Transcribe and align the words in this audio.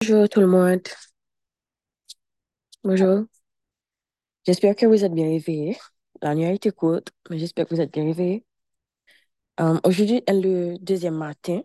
Bonjour 0.00 0.26
tout 0.28 0.40
le 0.40 0.46
monde. 0.46 0.80
Bonjour. 2.84 3.26
J'espère 4.46 4.74
que 4.76 4.86
vous 4.86 5.04
êtes 5.04 5.12
bien 5.12 5.26
réveillés. 5.28 5.76
La 6.22 6.34
nuit 6.34 6.46
a 6.46 6.52
été 6.52 6.70
courte, 6.70 7.10
mais 7.28 7.38
j'espère 7.38 7.66
que 7.66 7.74
vous 7.74 7.80
êtes 7.82 7.92
bien 7.92 8.04
réveillés. 8.04 8.46
Euh, 9.60 9.78
aujourd'hui 9.84 10.22
est 10.26 10.32
le 10.34 10.76
deuxième 10.78 11.14
matin 11.16 11.62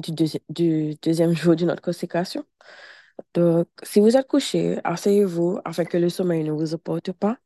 du, 0.00 0.12
deuxi- 0.12 0.42
du 0.50 0.96
deuxième 1.02 1.34
jour 1.36 1.56
de 1.56 1.64
notre 1.66 1.82
consécration. 1.82 2.44
Donc, 3.34 3.68
si 3.84 4.00
vous 4.00 4.16
êtes 4.16 4.28
couché, 4.28 4.80
asseyez-vous 4.84 5.60
afin 5.64 5.84
que 5.86 5.98
le 5.98 6.10
sommeil 6.10 6.44
ne 6.44 6.52
vous 6.52 6.74
emporte 6.74 7.12
pas. 7.12 7.38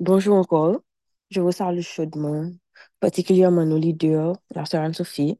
Bonjour 0.00 0.36
encore. 0.36 0.80
Je 1.30 1.40
vous 1.40 1.52
salue 1.52 1.80
chaudement, 1.80 2.50
particulièrement 3.00 3.64
nos 3.66 3.78
leaders, 3.78 4.34
la 4.54 4.64
sœur 4.66 4.82
Anne-Sophie 4.82 5.38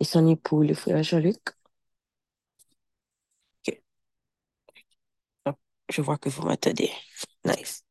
et 0.00 0.04
son 0.04 0.26
époux, 0.28 0.62
le 0.62 0.74
frère 0.74 1.02
Jean-Luc. 1.02 1.38
Ok. 3.66 3.80
Donc, 5.46 5.56
je 5.90 6.02
vois 6.02 6.18
que 6.18 6.28
vous 6.28 6.42
m'entendez. 6.42 6.90
Nice. 7.44 7.84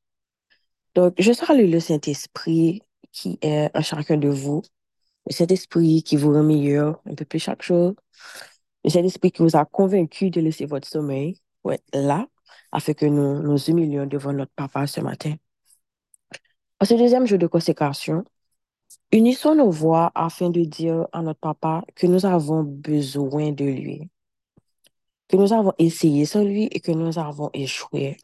Donc, 0.95 1.13
je 1.19 1.31
salue 1.31 1.69
le 1.71 1.79
Saint-Esprit 1.79 2.81
qui 3.11 3.37
est 3.41 3.69
en 3.75 3.81
chacun 3.81 4.17
de 4.17 4.29
vous, 4.29 4.61
le 5.27 5.33
Saint-Esprit 5.33 6.03
qui 6.03 6.17
vous 6.17 6.33
rend 6.33 6.43
meilleur 6.43 7.01
un 7.05 7.15
peu 7.15 7.25
plus 7.25 7.39
chaque 7.39 7.63
jour, 7.63 7.93
le 8.83 8.89
Saint-Esprit 8.89 9.31
qui 9.31 9.41
vous 9.43 9.55
a 9.55 9.65
convaincu 9.65 10.29
de 10.29 10.41
laisser 10.41 10.65
votre 10.65 10.87
sommeil 10.87 11.39
pour 11.61 11.73
être 11.73 11.85
là, 11.93 12.27
afin 12.71 12.93
que 12.93 13.05
nous 13.05 13.41
nous 13.41 13.57
humilions 13.69 14.05
devant 14.05 14.33
notre 14.33 14.51
Papa 14.53 14.87
ce 14.87 15.01
matin. 15.01 15.35
En 16.79 16.85
ce 16.85 16.93
deuxième 16.93 17.25
jour 17.27 17.37
de 17.37 17.47
consécration, 17.47 18.23
unissons 19.11 19.55
nos 19.55 19.71
voix 19.71 20.11
afin 20.15 20.49
de 20.49 20.61
dire 20.63 21.07
à 21.11 21.21
notre 21.21 21.39
Papa 21.39 21.83
que 21.95 22.07
nous 22.07 22.25
avons 22.25 22.63
besoin 22.63 23.51
de 23.51 23.65
lui, 23.65 24.09
que 25.27 25.37
nous 25.37 25.53
avons 25.53 25.73
essayé 25.77 26.25
sans 26.25 26.43
lui 26.43 26.65
et 26.71 26.79
que 26.79 26.91
nous 26.91 27.17
avons 27.19 27.49
échoué. 27.53 28.17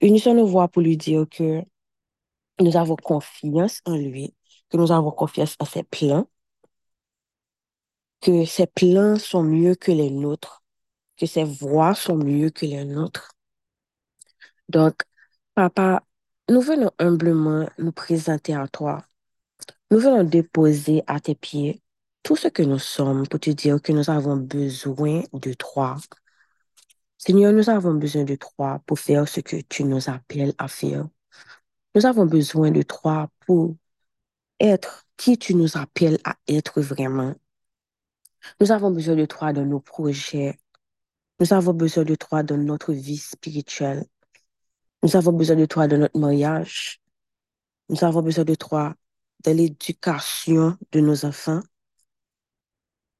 Unissons 0.00 0.34
nos 0.34 0.46
voix 0.46 0.68
pour 0.68 0.82
lui 0.82 0.96
dire 0.96 1.26
que 1.30 1.62
nous 2.60 2.76
avons 2.76 2.96
confiance 2.96 3.80
en 3.84 3.96
lui, 3.96 4.34
que 4.70 4.76
nous 4.76 4.92
avons 4.92 5.10
confiance 5.10 5.56
en 5.58 5.64
ses 5.64 5.82
plans, 5.82 6.26
que 8.20 8.44
ses 8.44 8.66
plans 8.66 9.16
sont 9.18 9.42
mieux 9.42 9.74
que 9.74 9.92
les 9.92 10.10
nôtres, 10.10 10.62
que 11.16 11.26
ses 11.26 11.44
voix 11.44 11.94
sont 11.94 12.16
mieux 12.16 12.50
que 12.50 12.66
les 12.66 12.84
nôtres. 12.84 13.32
Donc, 14.68 15.02
Papa, 15.54 16.02
nous 16.50 16.60
venons 16.60 16.90
humblement 16.98 17.68
nous 17.78 17.92
présenter 17.92 18.54
à 18.54 18.68
toi. 18.68 19.04
Nous 19.90 20.00
venons 20.00 20.24
déposer 20.24 21.04
à 21.06 21.20
tes 21.20 21.36
pieds 21.36 21.80
tout 22.24 22.34
ce 22.34 22.48
que 22.48 22.62
nous 22.62 22.78
sommes 22.80 23.28
pour 23.28 23.38
te 23.38 23.50
dire 23.50 23.80
que 23.80 23.92
nous 23.92 24.10
avons 24.10 24.36
besoin 24.36 25.22
de 25.32 25.52
toi. 25.52 25.96
Seigneur, 27.18 27.52
nous 27.52 27.70
avons 27.70 27.94
besoin 27.94 28.24
de 28.24 28.34
toi 28.34 28.82
pour 28.86 28.98
faire 28.98 29.28
ce 29.28 29.40
que 29.40 29.56
tu 29.68 29.84
nous 29.84 30.10
appelles 30.10 30.54
à 30.58 30.66
faire. 30.66 31.06
Nous 31.94 32.04
avons 32.04 32.26
besoin 32.26 32.72
de 32.72 32.82
toi 32.82 33.30
pour 33.46 33.76
être 34.58 35.06
qui 35.16 35.38
tu 35.38 35.54
nous 35.54 35.76
appelles 35.76 36.18
à 36.24 36.36
être 36.48 36.80
vraiment. 36.80 37.34
Nous 38.60 38.72
avons 38.72 38.90
besoin 38.90 39.14
de 39.14 39.24
toi 39.24 39.52
dans 39.52 39.64
nos 39.64 39.80
projets. 39.80 40.58
Nous 41.38 41.52
avons 41.52 41.74
besoin 41.74 42.02
de 42.02 42.16
toi 42.16 42.42
dans 42.42 42.56
notre 42.56 42.92
vie 42.92 43.18
spirituelle. 43.18 44.04
Nous 45.04 45.14
avons 45.14 45.32
besoin 45.32 45.56
de 45.56 45.66
toi 45.66 45.86
dans 45.86 45.98
notre 45.98 46.18
mariage. 46.18 47.00
Nous 47.88 48.02
avons 48.02 48.22
besoin 48.22 48.44
de 48.44 48.54
toi 48.56 48.96
dans 49.46 49.56
l'éducation 49.56 50.76
de 50.92 51.00
nos 51.00 51.24
enfants. 51.24 51.60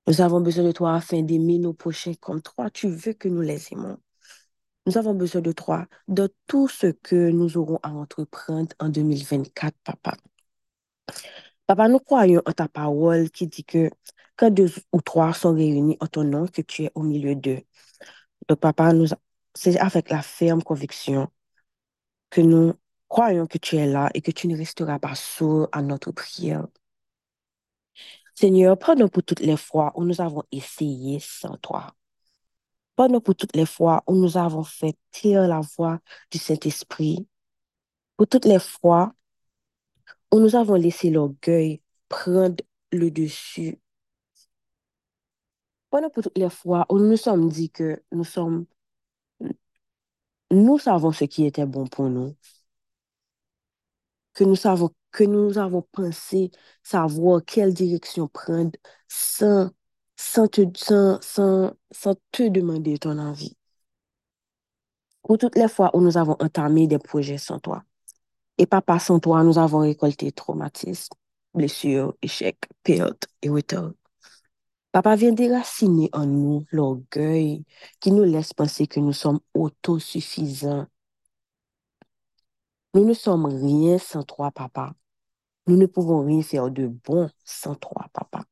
Nous 0.08 0.20
avons 0.20 0.41
besoin 0.41 0.64
de 0.64 0.72
toi 0.72 0.94
afin 0.94 1.22
d'aimer 1.22 1.58
nos 1.58 1.72
prochains 1.72 2.14
comme 2.14 2.42
toi. 2.42 2.69
Tu 2.70 2.88
veux 2.88 3.12
que 3.12 3.28
nous 3.28 3.41
les 3.41 3.72
aimons. 3.72 3.98
Nous 4.86 4.98
avons 4.98 5.14
besoin 5.14 5.41
de 5.41 5.52
toi 5.52 5.86
dans 6.08 6.28
tout 6.47 6.69
ce 6.69 6.88
que 6.88 7.30
nous 7.30 7.56
aurons 7.56 7.78
à 7.82 7.91
entreprendre 7.91 8.75
en 8.78 8.88
2024, 8.88 9.75
papa. 9.84 10.16
Papa, 11.66 11.88
nous 11.88 11.98
croyons 11.98 12.42
en 12.47 12.53
ta 12.53 12.69
parole 12.69 13.31
qui 13.31 13.47
dit 13.47 13.65
que 13.65 13.91
quand 14.36 14.50
deux 14.50 14.70
ou 14.92 15.00
trois 15.00 15.32
sont 15.32 15.54
réunis 15.54 15.97
en 16.00 16.06
ton 16.06 16.25
nom, 16.25 16.47
que 16.47 16.62
tu 16.62 16.84
es 16.84 16.92
au 16.94 17.03
milieu 17.03 17.34
d'eux. 17.34 17.62
Donc, 18.48 18.60
papa, 18.60 18.92
nous, 18.92 19.09
c'est 19.54 19.78
avec 19.78 20.10
la 20.10 20.22
ferme 20.22 20.62
conviction 20.62 21.28
que 22.31 22.41
nous 22.41 22.75
croyons 23.09 23.47
que 23.47 23.59
tu 23.59 23.77
es 23.77 23.87
là 23.87 24.11
et 24.15 24.21
que 24.22 24.31
tu 24.31 24.49
ne 24.49 24.56
resteras 24.56 24.99
pas 24.99 25.15
sourd 25.15 25.69
à 25.72 25.83
notre 25.83 26.12
prière. 26.12 26.67
Seigneur, 28.34 28.78
pardonne 28.78 29.09
pour 29.11 29.22
toutes 29.22 29.41
les 29.41 29.56
fois 29.56 29.93
où 29.94 30.05
nous 30.05 30.21
avons 30.21 30.43
essayé 30.53 31.19
sans 31.21 31.56
toi. 31.56 31.95
Pardonne 32.97 33.21
pour 33.21 33.34
toutes 33.34 33.56
les 33.56 33.66
fois 33.66 34.03
où 34.06 34.15
nous 34.15 34.37
avons 34.37 34.65
fait 34.65 34.97
taire 35.11 35.49
la 35.49 35.61
voix 35.61 36.00
du 36.31 36.39
Saint-Esprit. 36.39 37.27
Pour 38.16 38.27
toutes 38.27 38.45
les 38.47 38.59
fois 38.59 39.15
où 40.33 40.41
nous 40.41 40.55
avons 40.56 40.75
laissé 40.75 41.11
l'orgueil 41.11 41.83
prendre 42.09 42.56
le 42.93 43.11
dessus. 43.11 43.81
Pardonne 45.91 46.11
pour 46.11 46.22
toutes 46.22 46.39
les 46.39 46.50
fois 46.50 46.87
où 46.91 46.99
nous 46.99 47.09
nous 47.09 47.16
sommes 47.16 47.49
dit 47.49 47.71
que 47.71 48.03
nous 48.12 48.25
sommes, 48.25 48.66
nous 50.50 50.78
savons 50.78 51.12
ce 51.12 51.25
qui 51.25 51.47
était 51.47 51.66
bon 51.66 51.87
pour 51.87 52.09
nous. 52.11 52.34
Que 54.36 54.44
nous 54.44 54.54
savons, 54.54 54.91
que 55.12 55.24
nous 55.24 55.58
avons 55.58 55.82
pensé 55.92 56.50
savoir 56.82 57.42
quelle 57.44 57.72
direction 57.74 58.28
prendre 58.28 58.72
sans, 59.08 59.70
sans 60.16 60.47
te, 60.47 60.60
sans, 60.76 61.19
sans, 61.22 61.72
sans 61.91 62.14
te 62.32 62.48
demander 62.48 62.98
ton 62.98 63.19
avis. 63.19 63.56
Pour 65.22 65.38
toutes 65.38 65.56
les 65.56 65.69
fois 65.69 65.91
où 65.97 66.00
nous 66.02 66.19
avons 66.19 66.36
entamé 66.38 66.86
des 66.86 66.98
projets 66.98 67.38
sans 67.38 67.58
toi. 67.58 67.82
Et 68.58 68.66
papa, 68.66 68.98
sans 68.98 69.20
toi, 69.20 69.42
nous 69.42 69.58
avons 69.58 69.80
récolté 69.80 70.32
traumatisme, 70.32 71.14
blessures, 71.54 72.14
échecs, 72.22 72.68
pertes 72.82 73.26
et 73.42 73.48
retours. 73.48 73.92
Papa 74.92 75.16
vient 75.16 75.32
déraciner 75.32 76.10
en 76.12 76.26
nous 76.26 76.64
l'orgueil 76.70 77.64
qui 78.00 78.12
nous 78.12 78.24
laisse 78.24 78.53
penser 78.53 78.86
que 78.86 79.00
nous 79.00 79.12
sommes 79.12 79.41
autosuffisants. 79.54 80.86
Nous 82.97 83.05
ne 83.05 83.12
sommes 83.12 83.45
rien 83.45 83.99
sans 83.99 84.23
toi, 84.23 84.51
papa. 84.51 84.95
Nous 85.67 85.77
ne 85.77 85.84
pouvons 85.84 86.25
rien 86.25 86.41
faire 86.41 86.71
de 86.71 86.87
bon 86.87 87.29
sans 87.45 87.75
toi, 87.75 88.07
papa. 88.15 88.47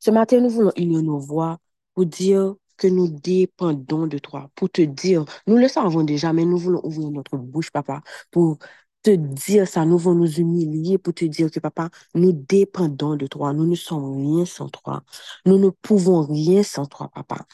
Ce 0.00 0.10
matin, 0.10 0.40
nous 0.40 0.50
voulons 0.50 0.72
unir 0.76 1.00
nos 1.00 1.20
voix 1.20 1.58
pour 1.94 2.06
dire 2.06 2.56
que 2.76 2.88
nous 2.88 3.06
dépendons 3.06 4.08
de 4.08 4.18
toi, 4.18 4.50
pour 4.56 4.68
te 4.68 4.82
dire, 4.82 5.24
nous 5.46 5.58
le 5.58 5.68
savons 5.68 6.02
déjà, 6.02 6.32
mais 6.32 6.44
nous 6.44 6.58
voulons 6.58 6.80
ouvrir 6.84 7.08
notre 7.12 7.36
bouche, 7.36 7.70
papa, 7.70 8.02
pour 8.32 8.58
te 9.04 9.10
dire 9.10 9.68
ça. 9.68 9.84
Nous 9.84 9.96
voulons 9.96 10.16
nous 10.16 10.40
humilier 10.40 10.98
pour 10.98 11.14
te 11.14 11.24
dire 11.24 11.52
que, 11.52 11.60
papa, 11.60 11.90
nous 12.16 12.32
dépendons 12.32 13.14
de 13.14 13.28
toi. 13.28 13.52
Nous 13.52 13.66
ne 13.66 13.76
sommes 13.76 14.16
rien 14.16 14.44
sans 14.44 14.68
toi. 14.70 15.04
Nous 15.46 15.58
ne 15.58 15.68
pouvons 15.68 16.22
rien 16.22 16.64
sans 16.64 16.86
toi, 16.86 17.10
papa. 17.14 17.46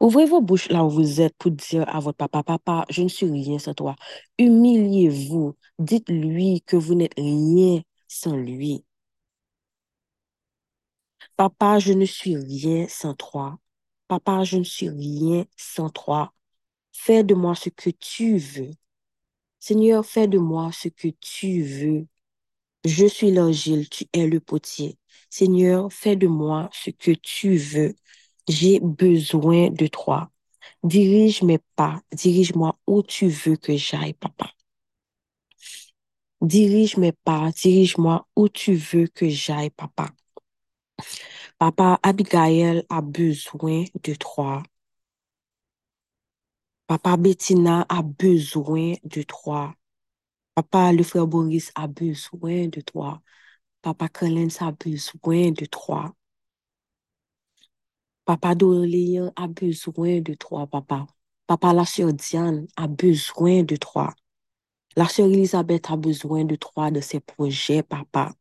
Ouvrez 0.00 0.26
vos 0.26 0.40
bouches 0.40 0.68
là 0.70 0.84
où 0.84 0.90
vous 0.90 1.20
êtes 1.20 1.34
pour 1.38 1.50
dire 1.50 1.84
à 1.88 2.00
votre 2.00 2.16
papa, 2.18 2.42
papa, 2.42 2.84
je 2.90 3.02
ne 3.02 3.08
suis 3.08 3.26
rien 3.30 3.58
sans 3.58 3.74
toi. 3.74 3.96
Humiliez-vous. 4.38 5.56
Dites-lui 5.78 6.62
que 6.66 6.76
vous 6.76 6.94
n'êtes 6.94 7.14
rien 7.16 7.82
sans 8.08 8.36
lui. 8.36 8.84
Papa, 11.36 11.78
je 11.78 11.92
ne 11.92 12.04
suis 12.04 12.36
rien 12.36 12.86
sans 12.88 13.14
toi. 13.14 13.58
Papa, 14.08 14.44
je 14.44 14.58
ne 14.58 14.64
suis 14.64 14.88
rien 14.88 15.44
sans 15.56 15.90
toi. 15.90 16.32
Fais 16.92 17.24
de 17.24 17.34
moi 17.34 17.54
ce 17.54 17.70
que 17.70 17.90
tu 17.90 18.38
veux. 18.38 18.70
Seigneur, 19.60 20.04
fais 20.06 20.28
de 20.28 20.38
moi 20.38 20.70
ce 20.72 20.88
que 20.88 21.08
tu 21.20 21.62
veux. 21.62 22.06
Je 22.84 23.06
suis 23.06 23.30
l'argile, 23.32 23.88
tu 23.88 24.06
es 24.12 24.26
le 24.26 24.40
potier. 24.40 24.98
Seigneur, 25.30 25.92
fais 25.92 26.16
de 26.16 26.26
moi 26.28 26.70
ce 26.72 26.90
que 26.90 27.12
tu 27.12 27.56
veux. 27.56 27.94
J'ai 28.48 28.80
besoin 28.80 29.70
de 29.70 29.86
toi. 29.86 30.30
Dirige 30.84 31.42
mes 31.42 31.58
pas, 31.76 32.02
dirige-moi 32.12 32.78
où 32.86 33.02
tu 33.02 33.28
veux 33.28 33.56
que 33.56 33.76
j'aille, 33.76 34.14
papa. 34.14 34.50
Dirige 36.42 36.96
mes 36.96 37.12
pas, 37.12 37.52
dirige-moi 37.52 38.26
où 38.34 38.48
tu 38.48 38.74
veux 38.74 39.06
que 39.06 39.28
j'aille, 39.28 39.70
papa. 39.70 40.08
Papa, 41.58 41.98
Abigail 42.02 42.84
a 42.90 43.00
besoin 43.00 43.84
de 44.02 44.14
toi. 44.14 44.62
Papa, 46.86 47.16
Bettina 47.16 47.86
a 47.88 48.02
besoin 48.02 48.94
de 49.04 49.22
toi. 49.22 49.74
Papa, 50.54 50.92
le 50.92 51.02
frère 51.04 51.26
Boris 51.28 51.72
a 51.76 51.86
besoin 51.88 52.68
de 52.68 52.80
toi. 52.82 53.22
Papa, 53.82 54.08
Collins 54.10 54.56
a 54.60 54.72
besoin 54.72 55.52
de 55.52 55.66
toi. 55.66 56.14
Papa, 58.28 58.54
Dorélian 58.54 59.32
a 59.36 59.46
besoin 59.48 60.20
de 60.20 60.34
toi, 60.34 60.66
papa. 60.66 61.06
Papa, 61.46 61.72
la 61.72 61.86
sœur 61.86 62.12
Diane 62.12 62.66
a 62.76 62.86
besoin 62.86 63.62
de 63.62 63.76
toi. 63.76 64.14
La 64.96 65.08
sœur 65.08 65.28
Elisabeth 65.28 65.90
a 65.90 65.96
besoin 65.96 66.44
de 66.44 66.54
toi, 66.56 66.90
de 66.90 67.00
ses 67.00 67.20
projets, 67.20 67.82
papa. 67.82 68.34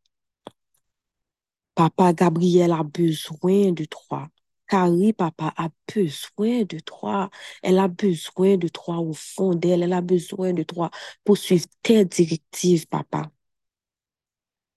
Papa, 1.74 2.12
Gabriel 2.12 2.74
a 2.74 2.84
besoin 2.84 3.72
de 3.72 3.86
toi. 3.86 4.28
Carrie, 4.68 5.14
papa, 5.14 5.54
a 5.56 5.70
besoin 5.96 6.64
de 6.64 6.80
toi. 6.80 7.30
Elle 7.64 7.80
a 7.80 7.88
besoin 7.88 8.58
de 8.58 8.68
toi 8.68 8.98
au 8.98 9.14
fond 9.14 9.56
d'elle. 9.56 9.84
Elle 9.84 9.94
a 9.94 10.02
besoin 10.02 10.52
de 10.52 10.64
toi 10.64 10.92
pour 11.24 11.38
suivre 11.38 11.68
tes 11.82 12.04
directives, 12.04 12.88
papa. 12.88 13.32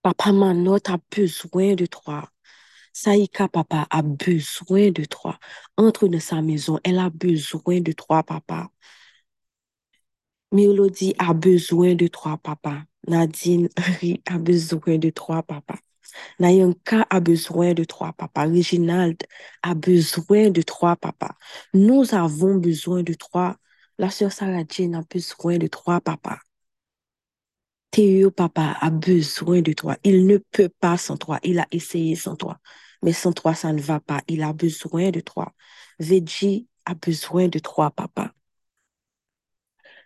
Papa 0.02 0.32
Manotte 0.32 0.88
a 0.90 0.98
besoin 1.10 1.74
de 1.74 1.86
toi. 1.86 2.30
Saïka, 2.92 3.48
papa, 3.48 3.86
a 3.90 4.02
besoin 4.02 4.90
de 4.90 5.04
toi. 5.04 5.38
Entre 5.76 6.08
dans 6.08 6.20
sa 6.20 6.42
maison, 6.42 6.78
elle 6.84 6.98
a 6.98 7.10
besoin 7.10 7.80
de 7.80 7.92
toi, 7.92 8.22
papa. 8.22 8.70
Mélodie 10.52 11.14
a 11.18 11.32
besoin 11.34 11.94
de 11.94 12.08
toi, 12.08 12.36
papa. 12.38 12.84
Nadine 13.06 13.68
a 14.26 14.38
besoin 14.38 14.98
de 14.98 15.10
toi, 15.10 15.42
papa. 15.42 15.76
Nayanka 16.40 17.06
a 17.10 17.20
besoin 17.20 17.74
de 17.74 17.84
toi, 17.84 18.12
papa. 18.12 18.44
Reginald 18.46 19.22
a 19.62 19.74
besoin 19.74 20.50
de 20.50 20.62
toi, 20.62 20.96
papa. 20.96 21.36
Nous 21.74 22.14
avons 22.14 22.56
besoin 22.56 23.02
de 23.02 23.14
toi. 23.14 23.56
La 23.98 24.10
sœur 24.10 24.32
Sarah 24.32 24.64
Jane 24.68 24.94
a 24.96 25.02
besoin 25.02 25.58
de 25.58 25.66
toi, 25.68 26.00
papa. 26.00 26.40
Théo, 27.90 28.30
papa, 28.30 28.76
a 28.80 28.90
besoin 28.90 29.62
de 29.62 29.72
toi. 29.72 29.96
Il 30.04 30.26
ne 30.26 30.38
peut 30.38 30.68
pas 30.68 30.96
sans 30.96 31.16
toi. 31.16 31.40
Il 31.42 31.58
a 31.58 31.66
essayé 31.72 32.14
sans 32.16 32.36
toi. 32.36 32.58
Mais 33.02 33.12
sans 33.12 33.32
toi, 33.32 33.54
ça 33.54 33.72
ne 33.72 33.80
va 33.80 34.00
pas. 34.00 34.22
Il 34.28 34.42
a 34.42 34.52
besoin 34.52 35.10
de 35.10 35.20
toi. 35.20 35.52
Veggie 35.98 36.68
a 36.84 36.94
besoin 36.94 37.48
de 37.48 37.58
toi, 37.58 37.90
papa. 37.90 38.32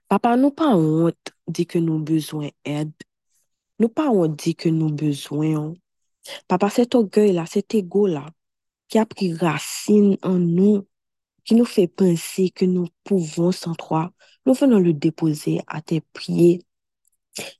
Papa, 0.09 0.37
nous 0.37 0.51
pas 0.51 0.77
honte 0.77 1.33
dit 1.47 1.67
que 1.67 1.79
nous 1.79 1.99
besoin 1.99 2.49
d'aide. 2.65 2.93
Nous 3.79 3.89
pas 3.89 4.09
honte 4.11 4.37
dit 4.37 4.55
que 4.55 4.69
nous 4.69 4.93
besoin. 4.93 5.75
Papa, 6.49 6.71
cet 6.71 6.95
orgueil-là, 6.95 7.47
cet 7.47 7.75
ego-là, 7.75 8.27
qui 8.89 8.99
a 8.99 9.07
pris 9.07 9.35
racine 9.35 10.17
en 10.23 10.39
nous, 10.39 10.87
qui 11.45 11.55
nous 11.55 11.65
fait 11.65 11.89
penser 11.89 12.51
que 12.51 12.65
nous 12.65 12.87
pouvons 13.05 13.53
sans 13.53 13.75
toi, 13.75 14.13
nous 14.47 14.55
venons 14.55 14.79
le 14.79 14.95
déposer 14.95 15.61
à 15.67 15.83
tes 15.83 16.01
pieds. 16.01 16.63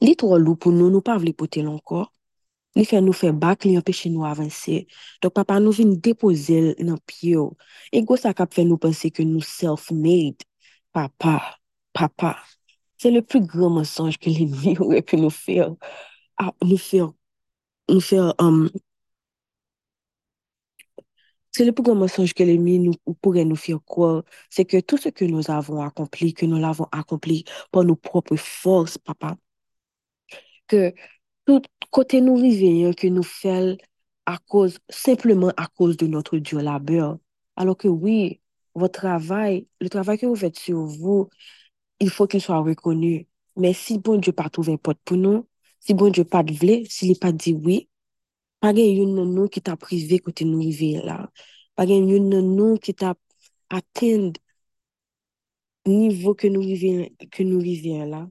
Li 0.05 0.15
tro 0.19 0.37
lou 0.39 0.59
pou 0.61 0.75
nou, 0.75 0.91
nou 0.93 1.03
pa 1.05 1.17
vle 1.21 1.35
pote 1.37 1.63
lankor. 1.65 2.07
Li 2.75 2.85
fè 2.89 3.01
nou 3.03 3.15
fè 3.15 3.31
bak, 3.45 3.67
li 3.67 3.77
empèche 3.79 4.11
nou 4.11 4.27
avansè. 4.27 4.81
Dok 5.23 5.35
papa 5.37 5.61
nou 5.63 5.75
vin 5.75 5.95
depozèl 6.03 6.73
nan 6.83 6.99
pyo. 7.11 7.53
E 7.95 8.03
gwo 8.03 8.19
sa 8.19 8.35
kap 8.37 8.55
fè 8.55 8.65
nou 8.67 8.81
pensè 8.83 9.13
ke 9.15 9.27
nou 9.27 9.43
self-made. 9.47 10.47
Papa, 10.95 11.37
papa. 11.95 12.35
Se 13.03 13.11
le 13.11 13.23
pli 13.27 13.43
gran 13.51 13.75
mensonj 13.79 14.19
ke 14.23 14.33
li 14.33 14.49
mi 14.51 14.75
ouè 14.79 15.03
pi 15.07 15.21
nou 15.23 15.31
fè. 15.35 15.61
Ah, 16.41 16.51
nou 16.65 16.81
fè, 16.81 17.05
nou 17.91 18.03
fè, 18.03 18.19
um, 18.43 18.67
Se 21.55 21.63
le 21.63 21.71
pou 21.71 21.87
gwa 21.87 21.95
mensonj 21.95 22.33
ke 22.35 22.43
le 22.49 22.57
mi 22.59 22.81
nou 22.83 23.15
pouren 23.23 23.47
nou 23.47 23.59
fir 23.61 23.77
kwa, 23.87 24.25
se 24.51 24.65
ke 24.67 24.81
tout 24.83 24.99
se 24.99 25.13
ke 25.15 25.29
nou 25.31 25.45
avon 25.55 25.85
akompli, 25.85 26.33
ke 26.35 26.49
nou 26.51 26.59
l'avon 26.59 26.89
akompli 26.91 27.45
pou 27.71 27.87
nou 27.87 27.95
propre 27.95 28.35
force, 28.43 28.99
papa. 28.99 29.37
Que 30.69 30.95
tout 31.47 31.63
côté 31.91 32.21
nous 32.21 32.37
vivons, 32.37 32.93
que 32.93 33.07
nous 33.07 33.23
faisons 33.23 33.77
à 34.27 34.39
cause, 34.39 34.79
simplement 34.89 35.53
à 35.57 35.67
cause 35.69 35.97
de 35.97 36.07
notre 36.07 36.39
dur 36.39 36.63
labeur. 36.63 37.19
Alors 37.57 37.77
que 37.77 37.89
oui, 37.89 38.41
votre 38.75 39.01
travail, 39.01 39.69
le 39.81 39.89
travail 39.89 40.19
que 40.19 40.27
vous 40.27 40.37
faites 40.37 40.59
sur 40.59 40.85
vous, 40.85 41.29
il 42.01 42.11
faut 42.11 42.27
qu'il 42.27 42.41
soit 42.41 42.61
reconnu. 42.61 43.29
Mais 43.57 43.73
si 43.75 43.99
bon 43.99 44.17
Dieu 44.19 44.33
pas 44.33 44.49
trouvé 44.51 44.73
un 44.75 44.77
pote 44.77 44.99
pour 45.05 45.17
nous, 45.17 45.49
si 45.81 45.95
bon 45.95 46.11
Dieu 46.11 46.25
pas 46.25 46.43
de 46.43 46.53
vle, 46.53 46.87
s'il 46.89 47.11
n'est 47.11 47.15
pas 47.17 47.33
dit 47.33 47.55
oui, 47.55 47.89
pas 48.61 48.71
une 48.71 49.15
de 49.17 49.25
nous 49.25 49.49
qui 49.49 49.61
t'a 49.63 49.77
privé 49.77 50.19
côté 50.21 50.45
nous 50.45 50.61
vivre 50.61 51.05
là. 51.05 51.31
Pas 51.77 51.85
une 51.85 52.31
de 52.31 52.41
nous 52.41 52.79
qui 52.79 52.95
t'a 52.95 53.15
atteint 53.71 54.33
niveau 55.87 56.35
que 56.35 56.47
nous 56.47 56.63
vivons 56.63 57.09
que 57.31 57.43
nous 57.43 57.61
vivons 57.61 58.07
là. 58.07 58.29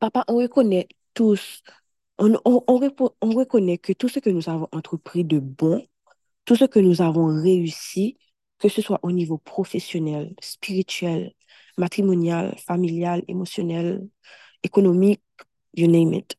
Papa, 0.00 0.24
on 0.28 0.36
reconnaît 0.36 0.88
tous, 1.18 1.64
on, 2.18 2.34
on, 2.44 2.62
on, 2.68 2.80
on 3.22 3.30
reconnaît 3.30 3.78
que 3.78 3.92
tout 3.92 4.08
ce 4.08 4.20
que 4.20 4.30
nous 4.30 4.48
avons 4.48 4.68
entrepris 4.70 5.24
de 5.24 5.40
bon, 5.40 5.84
tout 6.44 6.54
ce 6.54 6.64
que 6.64 6.78
nous 6.78 7.02
avons 7.02 7.42
réussi, 7.42 8.18
que 8.58 8.68
ce 8.68 8.82
soit 8.82 9.00
au 9.02 9.10
niveau 9.10 9.36
professionnel, 9.36 10.36
spirituel, 10.40 11.34
matrimonial, 11.76 12.56
familial, 12.58 13.24
émotionnel, 13.26 14.08
économique, 14.62 15.22
you 15.74 15.88
name 15.88 16.14
it, 16.14 16.36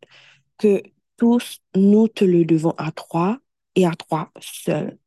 que 0.58 0.81
tous 1.18 1.60
nous 1.76 2.08
te 2.08 2.24
le 2.24 2.46
devons 2.46 2.74
à 2.78 2.94
toi 2.94 3.38
et 3.76 3.86
à 3.86 3.92
toi 3.92 4.31
seul. 4.40 4.98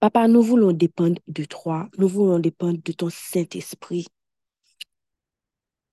Papa, 0.00 0.26
nous 0.26 0.42
voulons 0.42 0.72
dépendre 0.72 1.20
de 1.28 1.44
toi, 1.44 1.90
nous 1.98 2.08
voulons 2.08 2.38
dépendre 2.38 2.78
de 2.82 2.92
ton 2.92 3.10
Saint-Esprit. 3.10 4.06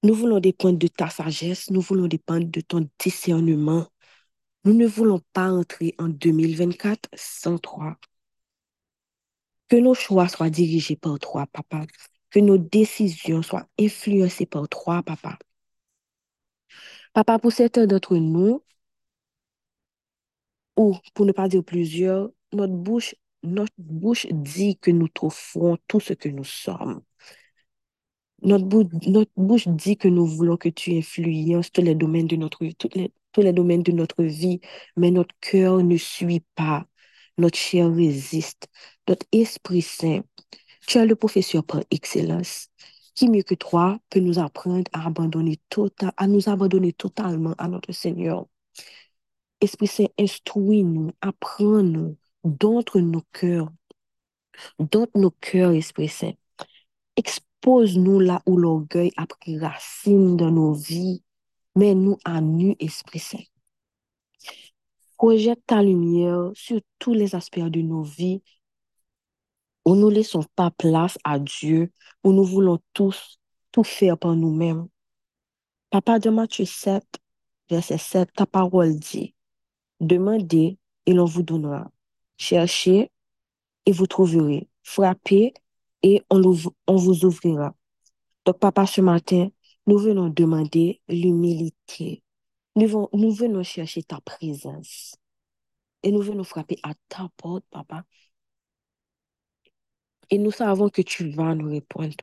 Nous 0.03 0.13
voulons 0.13 0.39
dépendre 0.39 0.77
de 0.77 0.87
ta 0.87 1.09
sagesse, 1.09 1.69
nous 1.71 1.81
voulons 1.81 2.07
dépendre 2.07 2.45
de 2.47 2.61
ton 2.61 2.89
discernement. 2.99 3.87
Nous 4.65 4.73
ne 4.73 4.85
voulons 4.87 5.21
pas 5.33 5.49
entrer 5.51 5.95
en 5.97 6.09
2024 6.09 7.09
sans 7.15 7.57
toi. 7.57 7.97
Que 9.69 9.77
nos 9.77 9.93
choix 9.93 10.27
soient 10.27 10.49
dirigés 10.49 10.95
par 10.95 11.19
toi, 11.19 11.47
papa. 11.47 11.85
Que 12.29 12.39
nos 12.39 12.57
décisions 12.57 13.41
soient 13.41 13.67
influencées 13.79 14.45
par 14.45 14.67
toi, 14.69 15.03
papa. 15.03 15.37
Papa, 17.13 17.39
pour 17.39 17.51
certains 17.51 17.85
d'entre 17.87 18.15
nous, 18.17 18.63
ou 20.77 20.95
pour 21.13 21.25
ne 21.25 21.31
pas 21.31 21.47
dire 21.47 21.63
plusieurs, 21.63 22.29
notre 22.51 22.73
bouche, 22.73 23.15
notre 23.43 23.73
bouche 23.77 24.27
dit 24.31 24.77
que 24.77 24.91
nous 24.91 25.07
t'offrons 25.07 25.77
tout 25.87 25.99
ce 25.99 26.13
que 26.13 26.29
nous 26.29 26.43
sommes. 26.43 27.01
Notre 28.43 28.65
bouche, 28.65 28.87
notre 29.07 29.31
bouche 29.37 29.67
dit 29.69 29.97
que 29.97 30.07
nous 30.09 30.25
voulons 30.25 30.57
que 30.57 30.69
tu 30.69 30.97
influences 30.97 31.71
tous 31.71 31.81
les 31.81 31.95
domaines 31.95 32.27
de 32.27 32.35
notre, 32.35 32.65
tous 32.77 32.89
les, 32.93 33.13
tous 33.31 33.41
les 33.41 33.53
domaines 33.53 33.83
de 33.83 33.91
notre 33.93 34.23
vie, 34.23 34.59
mais 34.97 35.11
notre 35.11 35.33
cœur 35.39 35.77
ne 35.83 35.97
suit 35.97 36.43
pas. 36.55 36.85
Notre 37.37 37.57
chair 37.57 37.91
résiste. 37.93 38.67
Notre 39.07 39.25
Esprit 39.31 39.81
Saint, 39.81 40.23
tu 40.87 40.97
es 40.97 41.05
le 41.05 41.15
professeur 41.15 41.63
par 41.63 41.81
excellence. 41.89 42.67
Qui 43.15 43.29
mieux 43.29 43.43
que 43.43 43.55
toi 43.55 43.99
peut 44.09 44.19
nous 44.19 44.39
apprendre 44.39 44.89
à 44.93 45.07
abandonner 45.07 45.59
total, 45.69 46.11
à 46.17 46.27
nous 46.27 46.49
abandonner 46.49 46.93
totalement 46.93 47.55
à 47.57 47.67
notre 47.67 47.91
Seigneur? 47.93 48.47
Esprit 49.61 49.87
Saint, 49.87 50.07
instruis-nous, 50.19 51.11
apprends-nous, 51.21 52.17
d'entre 52.43 52.99
nos 52.99 53.21
cœurs, 53.31 53.69
d'entre 54.79 55.17
nos 55.17 55.31
cœurs, 55.31 55.71
Esprit 55.71 56.09
Saint. 56.09 56.33
Expose-nous 57.63 58.19
là 58.19 58.41
où 58.45 58.57
l'orgueil 58.57 59.13
a 59.15 59.25
pris 59.25 59.57
racine 59.57 60.35
dans 60.35 60.51
nos 60.51 60.73
vies. 60.73 61.23
Mets-nous 61.75 62.17
à 62.25 62.41
nu, 62.41 62.75
Esprit 62.77 63.19
Saint. 63.19 63.45
Projette 65.15 65.65
ta 65.65 65.81
lumière 65.81 66.51
sur 66.55 66.81
tous 66.99 67.13
les 67.13 67.35
aspects 67.35 67.61
de 67.61 67.81
nos 67.81 68.03
vies 68.03 68.43
où 69.85 69.95
nous 69.95 70.09
ne 70.09 70.15
laissons 70.15 70.43
pas 70.57 70.71
place 70.71 71.17
à 71.23 71.39
Dieu, 71.39 71.93
où 72.25 72.33
nous 72.33 72.43
voulons 72.43 72.79
tous 72.91 73.39
tout 73.71 73.85
faire 73.85 74.17
par 74.17 74.35
nous-mêmes. 74.35 74.89
Papa 75.89 76.19
de 76.19 76.29
Matthieu 76.29 76.65
7, 76.65 77.01
verset 77.69 77.97
7, 77.97 78.33
ta 78.33 78.45
parole 78.45 78.99
dit, 78.99 79.35
demandez 80.01 80.77
et 81.05 81.13
l'on 81.13 81.23
vous 81.23 81.43
donnera. 81.43 81.89
Cherchez 82.35 83.09
et 83.85 83.93
vous 83.93 84.07
trouverez. 84.07 84.67
Frappez 84.83 85.53
et 86.03 86.21
on, 86.29 86.41
on 86.87 86.95
vous 86.95 87.25
ouvrira. 87.25 87.75
Donc, 88.45 88.59
papa, 88.59 88.85
ce 88.85 89.01
matin, 89.01 89.49
nous 89.87 89.97
venons 89.97 90.29
demander 90.29 91.01
l'humilité. 91.07 92.23
Nous, 92.75 93.09
nous 93.13 93.31
venons 93.31 93.63
chercher 93.63 94.03
ta 94.03 94.19
présence. 94.21 95.15
Et 96.03 96.11
nous 96.11 96.21
venons 96.21 96.43
frapper 96.43 96.77
à 96.83 96.93
ta 97.07 97.29
porte, 97.37 97.63
papa. 97.71 98.03
Et 100.29 100.37
nous 100.37 100.51
savons 100.51 100.89
que 100.89 101.01
tu 101.01 101.29
vas 101.31 101.55
nous 101.55 101.69
répondre. 101.69 102.15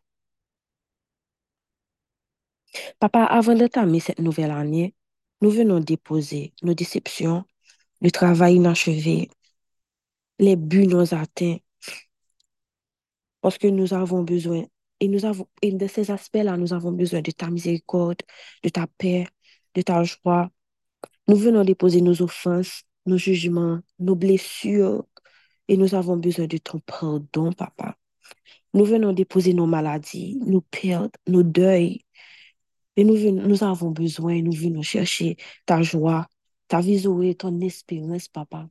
Papa, 2.99 3.25
avant 3.25 3.55
d'entamer 3.55 4.01
cette 4.01 4.21
nouvelle 4.21 4.51
année, 4.51 4.95
nous 5.41 5.51
venons 5.51 5.81
déposer 5.81 6.53
nos 6.63 6.75
déceptions, 6.75 7.45
le 8.01 8.11
travail 8.11 8.57
inachevé, 8.57 9.31
les 10.39 10.57
buts 10.57 10.87
non 10.87 11.13
atteints, 11.13 11.59
parce 13.41 13.59
que 13.59 13.67
nous 13.69 13.95
avons 13.95 14.23
besoin, 14.23 14.65
et, 15.01 15.09
nous 15.09 15.25
avons, 15.25 15.49
et 15.63 15.73
de 15.73 15.87
ces 15.87 16.11
aspects-là, 16.11 16.57
nous 16.57 16.73
avons 16.73 16.93
besoin 16.93 17.23
de 17.23 17.31
ta 17.31 17.51
miséricorde, 17.51 18.21
de 18.63 18.69
ta 18.69 18.87
paix, 18.99 19.27
de 19.75 19.83
ta 19.83 20.03
joie. 20.05 20.51
Nous 21.29 21.37
venons 21.37 21.65
déposer 21.65 22.01
nos 22.03 22.23
offenses, 22.23 22.83
nos 23.07 23.17
jugements, 23.17 23.81
nos 23.99 24.15
blessures, 24.17 25.07
et 25.69 25.77
nous 25.77 25.95
avons 25.95 26.17
besoin 26.17 26.47
de 26.47 26.59
ton 26.59 26.81
pardon, 26.81 27.53
papa. 27.53 27.97
Nous 28.75 28.85
venons 28.85 29.13
déposer 29.13 29.55
nos 29.55 29.67
maladies, 29.67 30.39
nos 30.45 30.61
pertes, 30.61 31.15
nos 31.27 31.43
deuils. 31.43 32.05
Et 32.97 33.05
nous, 33.05 33.17
nous 33.33 33.65
avons 33.65 33.91
besoin, 33.91 34.43
nous 34.43 34.53
venons 34.53 34.83
chercher 34.83 35.37
ta 35.67 35.83
joie, 35.83 36.29
ta 36.69 36.83
Zoé, 36.83 37.35
ton 37.35 37.61
espérance, 37.61 38.29
papa. 38.29 38.69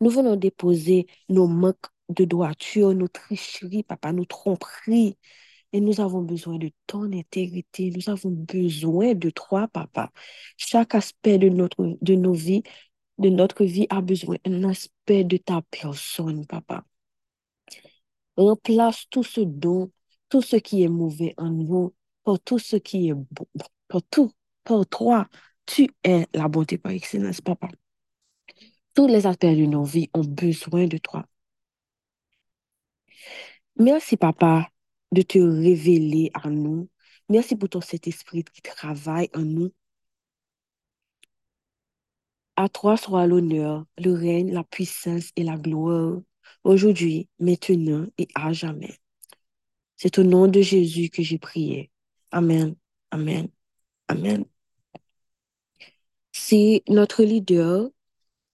Nous 0.00 0.10
venons 0.10 0.36
déposer 0.36 1.06
nos 1.28 1.46
manques 1.46 1.86
de 2.12 2.24
droiture, 2.24 2.94
nos 2.94 3.08
tricheries, 3.08 3.82
papa, 3.82 4.12
nos 4.12 4.24
tromperies. 4.24 5.16
Et 5.72 5.80
nous 5.80 6.00
avons 6.00 6.22
besoin 6.22 6.58
de 6.58 6.70
ton 6.86 7.12
intégrité. 7.12 7.90
Nous 7.90 8.10
avons 8.12 8.30
besoin 8.30 9.14
de 9.14 9.30
toi, 9.30 9.68
papa. 9.68 10.10
Chaque 10.56 10.94
aspect 10.94 11.38
de, 11.38 11.48
notre, 11.48 11.96
de 12.00 12.14
nos 12.14 12.34
vies, 12.34 12.62
de 13.18 13.30
notre 13.30 13.64
vie 13.64 13.86
a 13.90 14.00
besoin 14.02 14.36
d'un 14.44 14.64
aspect 14.64 15.24
de 15.24 15.38
ta 15.38 15.62
personne, 15.70 16.46
papa. 16.46 16.84
Remplace 18.36 19.06
tout 19.10 19.22
ce 19.24 19.40
don, 19.40 19.90
tout 20.28 20.42
ce 20.42 20.56
qui 20.56 20.82
est 20.82 20.88
mauvais 20.88 21.34
en 21.38 21.50
nous, 21.50 21.94
par 22.24 22.40
tout 22.40 22.58
ce 22.58 22.76
qui 22.76 23.08
est 23.08 23.14
bon, 23.14 23.46
pour 23.88 24.02
tout, 24.04 24.32
pour 24.64 24.86
toi. 24.86 25.28
Tu 25.66 25.88
es 26.04 26.26
la 26.34 26.48
bonté 26.48 26.78
par 26.78 26.92
excellence, 26.92 27.40
papa. 27.40 27.68
Tous 28.94 29.06
les 29.06 29.26
aspects 29.26 29.46
de 29.46 29.66
nos 29.66 29.84
vies 29.84 30.10
ont 30.14 30.24
besoin 30.24 30.86
de 30.86 30.98
toi. 30.98 31.26
Merci, 33.76 34.16
papa, 34.16 34.68
de 35.12 35.22
te 35.22 35.38
révéler 35.38 36.30
à 36.34 36.48
nous. 36.50 36.88
Merci 37.28 37.56
pour 37.56 37.68
ton 37.68 37.80
Saint-Esprit 37.80 38.44
qui 38.44 38.62
travaille 38.62 39.30
en 39.34 39.42
nous. 39.42 39.72
À 42.56 42.68
toi 42.68 42.96
soit 42.96 43.26
l'honneur, 43.26 43.86
le 43.98 44.12
règne, 44.12 44.52
la 44.52 44.64
puissance 44.64 45.30
et 45.36 45.42
la 45.42 45.56
gloire, 45.56 46.20
aujourd'hui, 46.64 47.28
maintenant 47.38 48.06
et 48.18 48.28
à 48.34 48.52
jamais. 48.52 48.98
C'est 49.96 50.18
au 50.18 50.24
nom 50.24 50.48
de 50.48 50.60
Jésus 50.60 51.08
que 51.08 51.22
j'ai 51.22 51.38
prié. 51.38 51.90
Amen, 52.30 52.76
amen, 53.10 53.48
amen. 54.08 54.44
Si 56.32 56.82
notre 56.88 57.22
leader, 57.24 57.88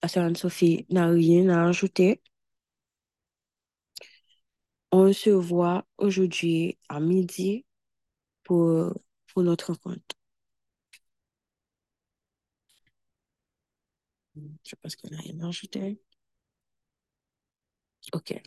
la 0.01 0.33
sophie 0.35 0.85
n'a 0.89 1.07
rien 1.07 1.49
à 1.49 1.67
ajouter, 1.67 2.21
on 4.91 5.13
se 5.13 5.29
voit 5.29 5.85
aujourd'hui 5.97 6.77
à 6.89 6.99
midi 6.99 7.65
pour, 8.43 8.93
notre 9.37 9.67
rencontre. 9.73 10.15
Je 14.35 14.75
pense 14.81 14.95
qu'on 14.95 15.09
n'a 15.09 15.17
rien. 15.19 15.49
OK. 18.13 18.41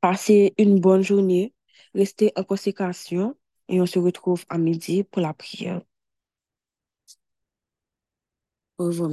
Passez 0.00 0.54
une 0.58 0.80
bonne 0.80 1.02
journée. 1.02 1.54
Restez 1.94 2.32
en 2.36 2.44
consécration 2.44 3.36
et 3.68 3.80
on 3.80 3.86
se 3.86 3.98
retrouve 3.98 4.44
à 4.48 4.58
midi 4.58 5.04
pour 5.04 5.22
la 5.22 5.34
prière. 5.34 5.82
Au 8.78 8.86
revoir. 8.86 9.10